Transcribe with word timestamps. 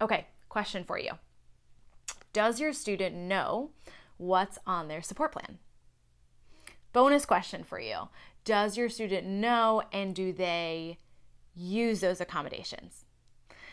Okay, 0.00 0.26
question 0.48 0.84
for 0.84 0.98
you 0.98 1.12
Does 2.32 2.60
your 2.60 2.72
student 2.72 3.14
know 3.14 3.70
what's 4.16 4.58
on 4.66 4.88
their 4.88 5.02
support 5.02 5.32
plan? 5.32 5.58
Bonus 6.92 7.26
question 7.26 7.64
for 7.64 7.80
you 7.80 8.08
Does 8.44 8.76
your 8.76 8.88
student 8.88 9.26
know 9.26 9.82
and 9.92 10.14
do 10.14 10.32
they 10.32 10.98
use 11.54 12.00
those 12.00 12.20
accommodations? 12.20 13.04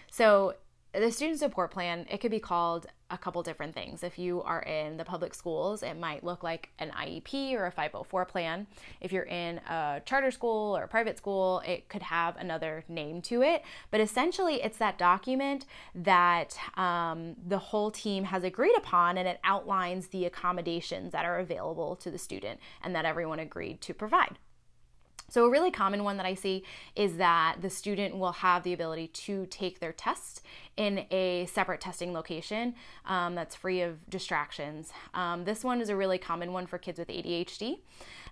So, 0.09 0.55
the 0.93 1.11
student 1.11 1.39
support 1.39 1.71
plan, 1.71 2.05
it 2.09 2.19
could 2.19 2.31
be 2.31 2.39
called 2.39 2.85
a 3.09 3.17
couple 3.17 3.41
different 3.43 3.73
things. 3.73 4.03
If 4.03 4.19
you 4.19 4.41
are 4.41 4.61
in 4.61 4.97
the 4.97 5.05
public 5.05 5.33
schools, 5.33 5.83
it 5.83 5.97
might 5.97 6.23
look 6.23 6.43
like 6.43 6.69
an 6.79 6.91
IEP 6.91 7.53
or 7.53 7.65
a 7.65 7.71
504 7.71 8.25
plan. 8.25 8.67
If 8.99 9.11
you're 9.11 9.23
in 9.23 9.57
a 9.59 10.01
charter 10.05 10.31
school 10.31 10.75
or 10.75 10.83
a 10.83 10.87
private 10.87 11.17
school, 11.17 11.61
it 11.65 11.87
could 11.87 12.01
have 12.01 12.35
another 12.37 12.83
name 12.89 13.21
to 13.23 13.41
it. 13.41 13.63
But 13.89 14.01
essentially, 14.01 14.61
it's 14.61 14.77
that 14.77 14.97
document 14.97 15.65
that 15.95 16.57
um, 16.77 17.35
the 17.45 17.59
whole 17.59 17.91
team 17.91 18.25
has 18.25 18.43
agreed 18.43 18.75
upon 18.77 19.17
and 19.17 19.27
it 19.27 19.39
outlines 19.43 20.07
the 20.07 20.25
accommodations 20.25 21.11
that 21.13 21.25
are 21.25 21.39
available 21.39 21.95
to 21.97 22.11
the 22.11 22.17
student 22.17 22.59
and 22.83 22.93
that 22.95 23.05
everyone 23.05 23.39
agreed 23.39 23.79
to 23.81 23.93
provide. 23.93 24.37
So, 25.31 25.45
a 25.45 25.49
really 25.49 25.71
common 25.71 26.03
one 26.03 26.17
that 26.17 26.25
I 26.25 26.33
see 26.33 26.65
is 26.93 27.15
that 27.15 27.55
the 27.61 27.69
student 27.69 28.17
will 28.17 28.33
have 28.33 28.63
the 28.63 28.73
ability 28.73 29.07
to 29.07 29.45
take 29.45 29.79
their 29.79 29.93
test 29.93 30.41
in 30.75 31.05
a 31.09 31.45
separate 31.45 31.79
testing 31.79 32.11
location 32.11 32.75
um, 33.05 33.33
that's 33.33 33.55
free 33.55 33.81
of 33.81 34.09
distractions. 34.09 34.91
Um, 35.13 35.45
this 35.45 35.63
one 35.63 35.79
is 35.79 35.87
a 35.87 35.95
really 35.95 36.17
common 36.17 36.51
one 36.51 36.67
for 36.67 36.77
kids 36.77 36.99
with 36.99 37.07
ADHD. 37.07 37.79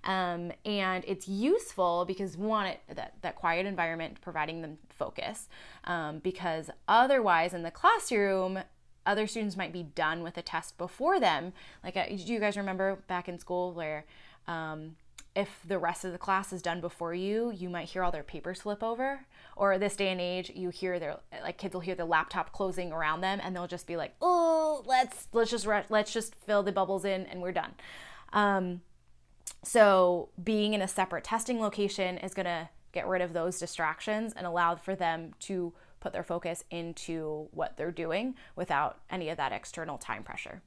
Um, 0.04 0.52
and 0.66 1.06
it's 1.08 1.30
useful 1.30 2.04
because 2.04 2.36
one, 2.36 2.68
it, 2.68 2.82
that, 2.94 3.14
that 3.22 3.38
quiet 3.38 3.66
environment 3.66 4.20
providing 4.20 4.62
them 4.62 4.78
focus, 4.90 5.48
um, 5.86 6.20
because 6.20 6.70
otherwise 6.90 7.54
in 7.54 7.64
the 7.64 7.72
classroom, 7.72 8.60
other 9.06 9.26
students 9.26 9.56
might 9.56 9.72
be 9.72 9.84
done 9.84 10.22
with 10.22 10.38
a 10.38 10.42
test 10.42 10.78
before 10.78 11.18
them. 11.18 11.54
Like, 11.82 11.96
uh, 11.96 12.08
do 12.08 12.34
you 12.34 12.42
guys 12.42 12.58
remember 12.58 12.98
back 13.08 13.30
in 13.30 13.40
school 13.40 13.72
where 13.72 14.04
um, 14.50 14.98
if 15.36 15.62
the 15.68 15.78
rest 15.78 16.04
of 16.06 16.12
the 16.12 16.18
class 16.18 16.52
is 16.52 16.62
done 16.62 16.82
before 16.82 17.14
you, 17.14 17.52
you 17.52 17.70
might 17.70 17.90
hear 17.90 18.04
all 18.04 18.12
their 18.12 18.24
papers 18.24 18.62
flip 18.62 18.84
over. 18.84 19.26
Or 19.56 19.78
this 19.78 19.96
day 19.96 20.10
and 20.10 20.20
age, 20.20 20.52
you 20.56 20.70
hear 20.70 21.00
their 21.00 21.18
like 21.44 21.58
kids 21.58 21.74
will 21.74 21.82
hear 21.82 21.96
the 21.96 22.06
laptop 22.06 22.52
closing 22.52 22.92
around 22.92 23.22
them, 23.22 23.40
and 23.44 23.56
they'll 23.56 23.68
just 23.68 23.88
be 23.88 23.98
like, 23.98 24.16
"Oh, 24.22 24.84
let's 24.86 25.28
let's 25.34 25.52
just 25.52 25.68
let's 25.90 26.14
just 26.14 26.36
fill 26.36 26.64
the 26.64 26.72
bubbles 26.72 27.06
in, 27.06 27.26
and 27.26 27.42
we're 27.42 27.52
done." 27.52 27.74
Um, 28.34 28.82
so 29.64 30.30
being 30.42 30.74
in 30.74 30.82
a 30.82 30.88
separate 30.88 31.24
testing 31.24 31.60
location 31.60 32.18
is 32.18 32.34
going 32.34 32.46
to 32.46 32.70
get 32.92 33.08
rid 33.08 33.22
of 33.22 33.34
those 33.34 33.60
distractions 33.60 34.34
and 34.36 34.48
allow 34.48 34.76
for 34.76 34.96
them 34.96 35.34
to 35.40 35.74
put 36.00 36.14
their 36.14 36.24
focus 36.24 36.64
into 36.72 37.50
what 37.52 37.78
they're 37.78 37.92
doing 37.92 38.36
without 38.56 39.00
any 39.10 39.30
of 39.30 39.38
that 39.38 39.52
external 39.52 39.98
time 39.98 40.24
pressure. 40.24 40.62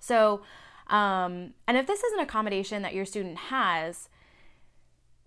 So 0.00 0.42
um, 0.88 1.54
and 1.66 1.76
if 1.76 1.86
this 1.86 2.02
is 2.02 2.12
an 2.14 2.20
accommodation 2.20 2.82
that 2.82 2.94
your 2.94 3.04
student 3.04 3.36
has, 3.36 4.08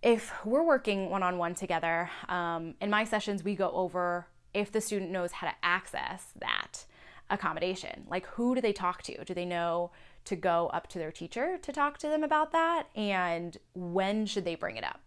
if 0.01 0.33
we're 0.45 0.63
working 0.63 1.09
one 1.09 1.23
on 1.23 1.37
one 1.37 1.53
together, 1.53 2.09
um, 2.27 2.73
in 2.81 2.89
my 2.89 3.03
sessions, 3.03 3.43
we 3.43 3.55
go 3.55 3.71
over 3.71 4.27
if 4.53 4.71
the 4.71 4.81
student 4.81 5.11
knows 5.11 5.31
how 5.31 5.47
to 5.47 5.53
access 5.63 6.25
that 6.39 6.85
accommodation. 7.29 8.05
Like, 8.09 8.25
who 8.27 8.55
do 8.55 8.61
they 8.61 8.73
talk 8.73 9.03
to? 9.03 9.23
Do 9.23 9.33
they 9.33 9.45
know 9.45 9.91
to 10.25 10.35
go 10.35 10.69
up 10.73 10.87
to 10.89 10.99
their 10.99 11.11
teacher 11.11 11.57
to 11.61 11.71
talk 11.71 11.97
to 11.99 12.07
them 12.07 12.23
about 12.23 12.51
that? 12.51 12.87
And 12.95 13.57
when 13.73 14.25
should 14.25 14.45
they 14.45 14.55
bring 14.55 14.75
it 14.75 14.83
up? 14.83 14.99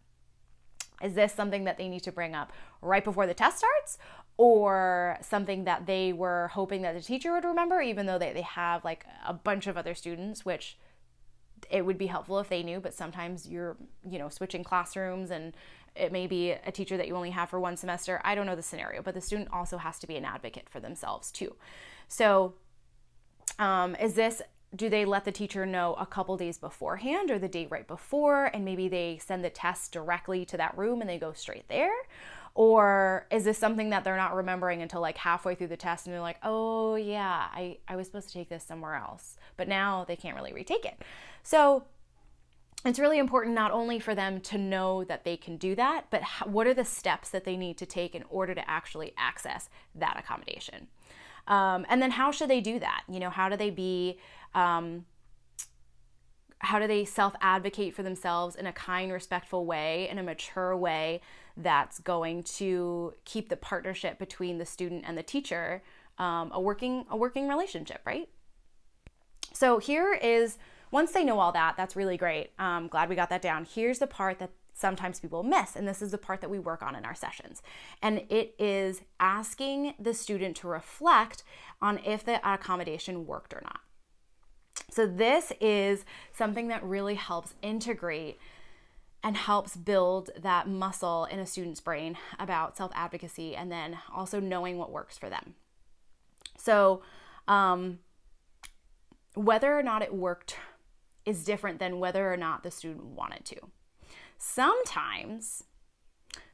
Is 1.02 1.14
this 1.14 1.32
something 1.32 1.64
that 1.64 1.76
they 1.76 1.88
need 1.88 2.02
to 2.04 2.12
bring 2.12 2.34
up 2.34 2.52
right 2.80 3.04
before 3.04 3.26
the 3.26 3.34
test 3.34 3.58
starts? 3.58 3.98
Or 4.36 5.18
something 5.22 5.64
that 5.64 5.86
they 5.86 6.12
were 6.12 6.48
hoping 6.52 6.82
that 6.82 6.94
the 6.94 7.00
teacher 7.00 7.32
would 7.32 7.44
remember, 7.44 7.80
even 7.80 8.06
though 8.06 8.18
they, 8.18 8.32
they 8.32 8.42
have 8.42 8.84
like 8.84 9.06
a 9.26 9.32
bunch 9.32 9.66
of 9.66 9.76
other 9.76 9.94
students, 9.94 10.44
which 10.44 10.76
it 11.70 11.86
would 11.86 11.98
be 11.98 12.06
helpful 12.06 12.38
if 12.40 12.48
they 12.48 12.62
knew, 12.62 12.80
but 12.80 12.92
sometimes 12.92 13.48
you're, 13.48 13.76
you 14.08 14.18
know, 14.18 14.28
switching 14.28 14.64
classrooms 14.64 15.30
and 15.30 15.54
it 15.94 16.10
may 16.10 16.26
be 16.26 16.50
a 16.50 16.72
teacher 16.72 16.96
that 16.96 17.06
you 17.06 17.14
only 17.14 17.30
have 17.30 17.48
for 17.48 17.60
one 17.60 17.76
semester. 17.76 18.20
I 18.24 18.34
don't 18.34 18.46
know 18.46 18.56
the 18.56 18.62
scenario, 18.62 19.02
but 19.02 19.14
the 19.14 19.20
student 19.20 19.48
also 19.52 19.78
has 19.78 19.98
to 20.00 20.06
be 20.06 20.16
an 20.16 20.24
advocate 20.24 20.68
for 20.68 20.80
themselves 20.80 21.30
too. 21.30 21.54
So, 22.08 22.54
um, 23.58 23.94
is 23.96 24.14
this 24.14 24.42
do 24.74 24.88
they 24.88 25.04
let 25.04 25.24
the 25.24 25.30
teacher 25.30 25.64
know 25.64 25.94
a 25.94 26.06
couple 26.06 26.36
days 26.36 26.58
beforehand 26.58 27.30
or 27.30 27.38
the 27.38 27.48
day 27.48 27.66
right 27.66 27.86
before 27.86 28.46
and 28.46 28.64
maybe 28.64 28.88
they 28.88 29.18
send 29.24 29.44
the 29.44 29.50
test 29.50 29.92
directly 29.92 30.44
to 30.44 30.56
that 30.56 30.76
room 30.76 31.00
and 31.00 31.08
they 31.08 31.18
go 31.18 31.32
straight 31.32 31.68
there 31.68 31.94
or 32.54 33.26
is 33.30 33.44
this 33.44 33.58
something 33.58 33.90
that 33.90 34.04
they're 34.04 34.16
not 34.16 34.34
remembering 34.34 34.80
until 34.80 35.00
like 35.00 35.18
halfway 35.18 35.56
through 35.56 35.66
the 35.66 35.76
test 35.76 36.06
and 36.06 36.14
they're 36.14 36.20
like, 36.20 36.38
oh 36.44 36.94
yeah, 36.94 37.48
I, 37.52 37.78
I 37.88 37.96
was 37.96 38.06
supposed 38.06 38.28
to 38.28 38.34
take 38.34 38.48
this 38.48 38.62
somewhere 38.62 38.94
else. 38.94 39.36
But 39.56 39.66
now 39.66 40.04
they 40.06 40.14
can't 40.14 40.36
really 40.36 40.52
retake 40.52 40.84
it. 40.84 41.02
So 41.42 41.84
it's 42.84 42.98
really 42.98 43.18
important 43.18 43.54
not 43.54 43.72
only 43.72 43.98
for 43.98 44.14
them 44.14 44.40
to 44.42 44.58
know 44.58 45.02
that 45.04 45.24
they 45.24 45.36
can 45.36 45.56
do 45.56 45.74
that, 45.74 46.06
but 46.10 46.22
what 46.44 46.66
are 46.66 46.74
the 46.74 46.84
steps 46.84 47.30
that 47.30 47.44
they 47.44 47.56
need 47.56 47.76
to 47.78 47.86
take 47.86 48.14
in 48.14 48.24
order 48.30 48.54
to 48.54 48.70
actually 48.70 49.14
access 49.16 49.68
that 49.94 50.16
accommodation. 50.18 50.86
Um, 51.48 51.84
and 51.88 52.00
then 52.00 52.12
how 52.12 52.30
should 52.30 52.50
they 52.50 52.60
do 52.60 52.78
that? 52.78 53.02
You 53.08 53.20
know, 53.20 53.30
how 53.30 53.48
do 53.48 53.56
they 53.56 53.70
be 53.70 54.18
um, 54.54 55.06
how 56.64 56.78
do 56.78 56.86
they 56.86 57.04
self 57.04 57.34
advocate 57.40 57.94
for 57.94 58.02
themselves 58.02 58.56
in 58.56 58.66
a 58.66 58.72
kind, 58.72 59.12
respectful 59.12 59.66
way, 59.66 60.08
in 60.08 60.18
a 60.18 60.22
mature 60.22 60.76
way 60.76 61.20
that's 61.56 61.98
going 62.00 62.42
to 62.42 63.14
keep 63.24 63.48
the 63.48 63.56
partnership 63.56 64.18
between 64.18 64.58
the 64.58 64.66
student 64.66 65.04
and 65.06 65.16
the 65.16 65.22
teacher 65.22 65.82
um, 66.18 66.50
a 66.52 66.60
working 66.60 67.06
a 67.10 67.16
working 67.16 67.48
relationship, 67.48 68.00
right? 68.04 68.28
So 69.52 69.78
here 69.78 70.14
is 70.14 70.58
once 70.90 71.12
they 71.12 71.24
know 71.24 71.40
all 71.40 71.52
that, 71.52 71.76
that's 71.76 71.96
really 71.96 72.16
great. 72.16 72.50
Um, 72.58 72.88
glad 72.88 73.08
we 73.08 73.16
got 73.16 73.30
that 73.30 73.42
down. 73.42 73.66
Here's 73.72 73.98
the 73.98 74.06
part 74.06 74.38
that 74.38 74.50
sometimes 74.74 75.20
people 75.20 75.42
miss, 75.42 75.76
and 75.76 75.86
this 75.86 76.02
is 76.02 76.10
the 76.10 76.18
part 76.18 76.40
that 76.40 76.50
we 76.50 76.58
work 76.58 76.82
on 76.82 76.94
in 76.96 77.04
our 77.04 77.14
sessions. 77.14 77.62
And 78.02 78.22
it 78.28 78.54
is 78.58 79.02
asking 79.20 79.94
the 79.98 80.14
student 80.14 80.56
to 80.58 80.68
reflect 80.68 81.44
on 81.80 81.98
if 82.04 82.24
the 82.24 82.40
accommodation 82.48 83.26
worked 83.26 83.54
or 83.54 83.60
not. 83.64 83.80
So, 84.90 85.06
this 85.06 85.52
is 85.60 86.04
something 86.32 86.68
that 86.68 86.82
really 86.84 87.14
helps 87.14 87.54
integrate 87.62 88.38
and 89.22 89.36
helps 89.36 89.76
build 89.76 90.30
that 90.38 90.68
muscle 90.68 91.24
in 91.24 91.38
a 91.38 91.46
student's 91.46 91.80
brain 91.80 92.16
about 92.38 92.76
self 92.76 92.92
advocacy 92.94 93.56
and 93.56 93.72
then 93.72 93.98
also 94.14 94.38
knowing 94.38 94.78
what 94.78 94.92
works 94.92 95.16
for 95.16 95.30
them. 95.30 95.54
So, 96.56 97.02
um, 97.48 98.00
whether 99.34 99.76
or 99.76 99.82
not 99.82 100.02
it 100.02 100.14
worked 100.14 100.56
is 101.24 101.44
different 101.44 101.78
than 101.78 101.98
whether 101.98 102.32
or 102.32 102.36
not 102.36 102.62
the 102.62 102.70
student 102.70 103.04
wanted 103.04 103.44
to. 103.46 103.56
Sometimes 104.38 105.64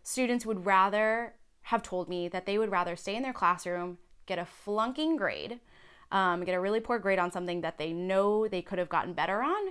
students 0.03 0.47
would 0.47 0.65
rather 0.65 1.35
have 1.63 1.83
told 1.83 2.09
me 2.09 2.29
that 2.29 2.47
they 2.47 2.59
would 2.59 2.71
rather 2.71 2.97
stay 2.97 3.17
in 3.17 3.23
their 3.23 3.33
classroom, 3.33 3.99
get 4.27 4.39
a 4.39 4.45
flunking 4.45 5.17
grade, 5.17 5.61
um, 6.13 6.45
get 6.45 6.55
a 6.55 6.61
really 6.61 6.81
poor 6.81 6.99
grade 6.99 7.19
on 7.19 7.31
something 7.31 7.61
that 7.61 7.79
they 7.79 7.93
know 7.93 8.49
they 8.49 8.63
could 8.63 8.79
have 8.79 8.89
gotten 8.89 9.13
better 9.13 9.43
on 9.43 9.69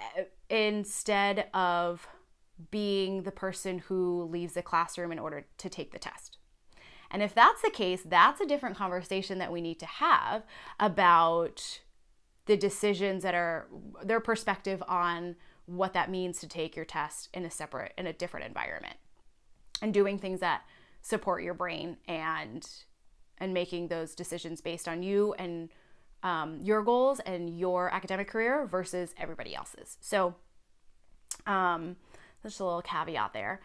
eh, 0.00 0.24
instead 0.48 1.48
of 1.52 2.06
being 2.70 3.22
the 3.22 3.32
person 3.32 3.78
who 3.78 4.24
leaves 4.24 4.54
the 4.54 4.62
classroom 4.62 5.12
in 5.12 5.18
order 5.18 5.46
to 5.58 5.68
take 5.68 5.92
the 5.92 5.98
test. 5.98 6.38
And 7.10 7.22
if 7.22 7.34
that's 7.34 7.62
the 7.62 7.70
case, 7.70 8.02
that's 8.04 8.40
a 8.40 8.46
different 8.46 8.76
conversation 8.76 9.38
that 9.38 9.52
we 9.52 9.60
need 9.60 9.78
to 9.80 9.86
have 9.86 10.42
about 10.80 11.80
the 12.46 12.56
decisions 12.56 13.22
that 13.22 13.34
are 13.34 13.68
their 14.02 14.20
perspective 14.20 14.82
on 14.88 15.36
what 15.66 15.94
that 15.94 16.10
means 16.10 16.40
to 16.40 16.48
take 16.48 16.76
your 16.76 16.84
test 16.84 17.28
in 17.32 17.44
a 17.44 17.50
separate 17.50 17.92
in 17.96 18.06
a 18.06 18.12
different 18.12 18.46
environment 18.46 18.96
and 19.80 19.94
doing 19.94 20.18
things 20.18 20.40
that 20.40 20.62
support 21.00 21.42
your 21.42 21.54
brain 21.54 21.96
and 22.06 22.68
and 23.44 23.52
making 23.52 23.88
those 23.88 24.14
decisions 24.14 24.62
based 24.62 24.88
on 24.88 25.02
you 25.02 25.34
and 25.34 25.68
um, 26.22 26.58
your 26.62 26.82
goals 26.82 27.20
and 27.20 27.58
your 27.58 27.92
academic 27.92 28.26
career 28.26 28.66
versus 28.66 29.14
everybody 29.18 29.54
else's. 29.54 29.98
So, 30.00 30.34
um, 31.46 31.96
just 32.42 32.58
a 32.60 32.64
little 32.64 32.80
caveat 32.80 33.34
there 33.34 33.60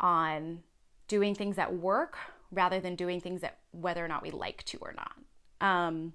on 0.00 0.64
doing 1.06 1.36
things 1.36 1.54
that 1.54 1.72
work 1.72 2.18
rather 2.50 2.80
than 2.80 2.96
doing 2.96 3.20
things 3.20 3.40
that 3.42 3.58
whether 3.70 4.04
or 4.04 4.08
not 4.08 4.22
we 4.22 4.32
like 4.32 4.64
to 4.64 4.78
or 4.80 4.92
not. 4.92 5.12
Um, 5.60 6.14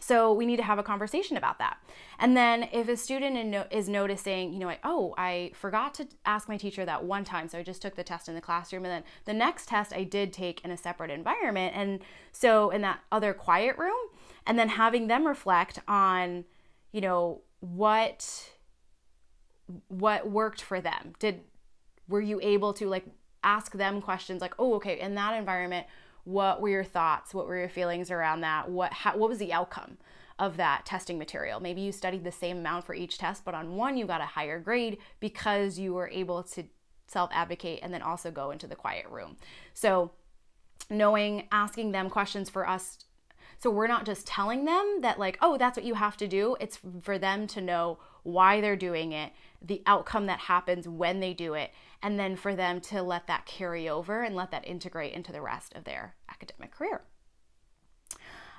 so 0.00 0.32
we 0.32 0.46
need 0.46 0.56
to 0.56 0.62
have 0.64 0.78
a 0.78 0.82
conversation 0.82 1.36
about 1.36 1.58
that. 1.58 1.78
And 2.18 2.36
then 2.36 2.68
if 2.72 2.88
a 2.88 2.96
student 2.96 3.54
is 3.70 3.88
noticing, 3.88 4.52
you 4.52 4.58
know, 4.58 4.66
like, 4.66 4.80
oh, 4.82 5.14
I 5.16 5.52
forgot 5.54 5.94
to 5.94 6.08
ask 6.26 6.48
my 6.48 6.56
teacher 6.56 6.84
that 6.84 7.04
one 7.04 7.24
time, 7.24 7.48
so 7.48 7.58
I 7.58 7.62
just 7.62 7.80
took 7.80 7.94
the 7.94 8.02
test 8.02 8.28
in 8.28 8.34
the 8.34 8.40
classroom, 8.40 8.84
and 8.84 8.92
then 8.92 9.04
the 9.26 9.32
next 9.32 9.68
test 9.68 9.92
I 9.92 10.02
did 10.04 10.32
take 10.32 10.64
in 10.64 10.70
a 10.70 10.76
separate 10.76 11.10
environment, 11.10 11.76
and 11.76 12.00
so 12.32 12.70
in 12.70 12.80
that 12.82 13.00
other 13.12 13.32
quiet 13.32 13.78
room, 13.78 13.96
and 14.46 14.58
then 14.58 14.70
having 14.70 15.06
them 15.06 15.26
reflect 15.26 15.78
on, 15.86 16.44
you 16.90 17.00
know, 17.00 17.42
what 17.60 18.50
what 19.88 20.28
worked 20.28 20.60
for 20.60 20.80
them. 20.80 21.14
Did 21.18 21.42
were 22.08 22.20
you 22.20 22.40
able 22.42 22.72
to 22.74 22.88
like 22.88 23.06
ask 23.44 23.72
them 23.72 24.02
questions 24.02 24.40
like, 24.40 24.54
oh, 24.58 24.74
okay, 24.74 25.00
in 25.00 25.14
that 25.14 25.34
environment, 25.36 25.86
what 26.24 26.60
were 26.60 26.68
your 26.68 26.84
thoughts? 26.84 27.34
What 27.34 27.46
were 27.46 27.58
your 27.58 27.68
feelings 27.68 28.10
around 28.10 28.42
that? 28.42 28.70
What 28.70 28.92
how, 28.92 29.16
what 29.16 29.28
was 29.28 29.38
the 29.38 29.52
outcome 29.52 29.98
of 30.38 30.56
that 30.56 30.86
testing 30.86 31.18
material? 31.18 31.60
Maybe 31.60 31.80
you 31.80 31.92
studied 31.92 32.24
the 32.24 32.32
same 32.32 32.58
amount 32.58 32.84
for 32.84 32.94
each 32.94 33.18
test, 33.18 33.44
but 33.44 33.54
on 33.54 33.76
one 33.76 33.96
you 33.96 34.06
got 34.06 34.20
a 34.20 34.26
higher 34.26 34.60
grade 34.60 34.98
because 35.20 35.78
you 35.78 35.94
were 35.94 36.08
able 36.08 36.42
to 36.44 36.64
self 37.06 37.30
advocate 37.32 37.80
and 37.82 37.92
then 37.92 38.02
also 38.02 38.30
go 38.30 38.50
into 38.50 38.66
the 38.66 38.76
quiet 38.76 39.06
room. 39.08 39.36
So 39.74 40.12
knowing 40.90 41.48
asking 41.50 41.92
them 41.92 42.10
questions 42.10 42.48
for 42.48 42.68
us 42.68 42.98
so 43.62 43.70
we're 43.70 43.86
not 43.86 44.04
just 44.04 44.26
telling 44.26 44.64
them 44.64 44.98
that 45.02 45.18
like 45.18 45.38
oh 45.40 45.56
that's 45.56 45.76
what 45.76 45.86
you 45.86 45.94
have 45.94 46.16
to 46.16 46.26
do 46.26 46.56
it's 46.60 46.78
for 47.02 47.18
them 47.18 47.46
to 47.46 47.60
know 47.60 47.98
why 48.22 48.60
they're 48.60 48.76
doing 48.76 49.12
it 49.12 49.32
the 49.60 49.82
outcome 49.86 50.26
that 50.26 50.40
happens 50.40 50.88
when 50.88 51.20
they 51.20 51.32
do 51.32 51.54
it 51.54 51.70
and 52.02 52.18
then 52.18 52.36
for 52.36 52.54
them 52.54 52.80
to 52.80 53.02
let 53.02 53.26
that 53.28 53.46
carry 53.46 53.88
over 53.88 54.22
and 54.22 54.34
let 54.34 54.50
that 54.50 54.66
integrate 54.66 55.12
into 55.12 55.32
the 55.32 55.40
rest 55.40 55.72
of 55.74 55.84
their 55.84 56.14
academic 56.28 56.72
career. 56.72 57.02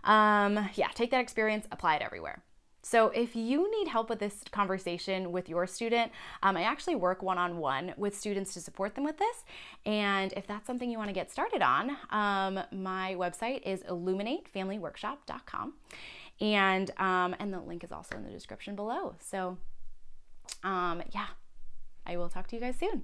Um, 0.05 0.69
yeah, 0.75 0.87
take 0.93 1.11
that 1.11 1.21
experience, 1.21 1.67
apply 1.71 1.97
it 1.97 2.01
everywhere. 2.01 2.41
So, 2.85 3.07
if 3.07 3.33
you 3.33 3.71
need 3.71 3.87
help 3.87 4.09
with 4.09 4.19
this 4.19 4.43
conversation 4.51 5.31
with 5.31 5.47
your 5.47 5.65
student, 5.65 6.11
um, 6.43 6.57
I 6.57 6.63
actually 6.63 6.95
work 6.95 7.23
one 7.23 7.37
on 7.37 7.57
one 7.57 7.93
with 7.95 8.17
students 8.17 8.53
to 8.55 8.61
support 8.61 8.95
them 8.95 9.05
with 9.05 9.17
this. 9.17 9.45
And 9.85 10.33
if 10.33 10.45
that's 10.47 10.67
something 10.67 10.89
you 10.89 10.97
want 10.97 11.09
to 11.09 11.13
get 11.13 11.31
started 11.31 11.61
on, 11.61 11.97
um, 12.09 12.59
my 12.73 13.15
website 13.17 13.61
is 13.65 13.83
illuminatefamilyworkshop.com. 13.83 15.73
And, 16.41 16.91
um, 16.97 17.35
and 17.39 17.53
the 17.53 17.61
link 17.61 17.85
is 17.85 17.93
also 17.93 18.17
in 18.17 18.23
the 18.23 18.31
description 18.31 18.75
below. 18.75 19.15
So, 19.19 19.57
um, 20.63 21.03
yeah, 21.13 21.27
I 22.05 22.17
will 22.17 22.27
talk 22.27 22.47
to 22.47 22.55
you 22.57 22.61
guys 22.61 22.75
soon. 22.77 23.03